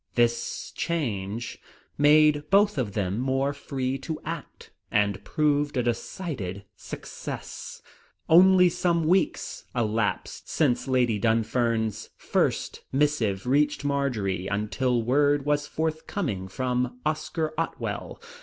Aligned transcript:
This 0.15 0.71
change 0.75 1.59
made 1.95 2.49
both 2.49 2.79
of 2.79 2.93
them 2.93 3.19
more 3.19 3.53
free 3.53 3.99
to 3.99 4.19
act, 4.25 4.71
and 4.89 5.23
proved 5.23 5.77
a 5.77 5.83
decided 5.83 6.65
success. 6.75 7.83
Only 8.27 8.67
some 8.67 9.03
weeks 9.03 9.65
elapsed 9.75 10.49
since 10.49 10.87
Lady 10.87 11.19
Dunfern's 11.19 12.09
first 12.17 12.81
missive 12.91 13.45
reached 13.45 13.85
Marjory 13.85 14.47
until 14.47 15.03
word 15.03 15.45
was 15.45 15.67
forthcoming 15.67 16.47
from 16.47 16.97
Oscar 17.05 17.53
Otwell. 17.55 18.19